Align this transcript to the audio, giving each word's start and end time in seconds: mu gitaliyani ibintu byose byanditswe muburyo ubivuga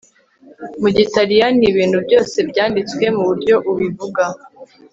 mu 0.81 0.89
gitaliyani 0.97 1.63
ibintu 1.71 1.97
byose 2.07 2.37
byanditswe 2.49 3.05
muburyo 3.15 3.55
ubivuga 3.71 4.23